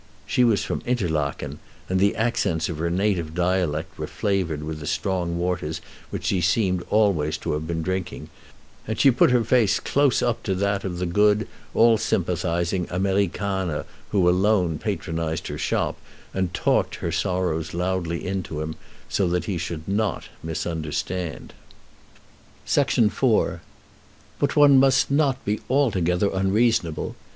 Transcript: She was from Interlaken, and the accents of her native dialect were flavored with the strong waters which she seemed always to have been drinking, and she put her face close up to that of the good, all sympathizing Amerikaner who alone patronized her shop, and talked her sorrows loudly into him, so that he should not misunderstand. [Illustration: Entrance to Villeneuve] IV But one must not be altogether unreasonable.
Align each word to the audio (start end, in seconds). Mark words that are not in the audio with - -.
She 0.25 0.43
was 0.43 0.63
from 0.63 0.81
Interlaken, 0.87 1.59
and 1.87 1.99
the 1.99 2.15
accents 2.15 2.69
of 2.69 2.79
her 2.79 2.89
native 2.89 3.35
dialect 3.35 3.99
were 3.99 4.07
flavored 4.07 4.63
with 4.63 4.79
the 4.79 4.87
strong 4.87 5.37
waters 5.37 5.79
which 6.09 6.25
she 6.25 6.41
seemed 6.41 6.83
always 6.89 7.37
to 7.37 7.51
have 7.53 7.67
been 7.67 7.83
drinking, 7.83 8.31
and 8.87 8.99
she 8.99 9.11
put 9.11 9.29
her 9.29 9.43
face 9.43 9.79
close 9.79 10.23
up 10.23 10.41
to 10.41 10.55
that 10.55 10.83
of 10.83 10.97
the 10.97 11.05
good, 11.05 11.47
all 11.75 11.99
sympathizing 11.99 12.87
Amerikaner 12.87 13.85
who 14.09 14.27
alone 14.27 14.79
patronized 14.79 15.49
her 15.49 15.59
shop, 15.59 15.99
and 16.33 16.51
talked 16.51 16.95
her 16.95 17.11
sorrows 17.11 17.75
loudly 17.75 18.25
into 18.25 18.59
him, 18.59 18.75
so 19.07 19.27
that 19.27 19.45
he 19.45 19.59
should 19.59 19.87
not 19.87 20.29
misunderstand. 20.41 21.53
[Illustration: 22.65 23.03
Entrance 23.03 23.13
to 23.19 23.21
Villeneuve] 23.21 23.53
IV 23.57 23.59
But 24.39 24.55
one 24.55 24.79
must 24.79 25.11
not 25.11 25.45
be 25.45 25.59
altogether 25.69 26.31
unreasonable. 26.33 27.15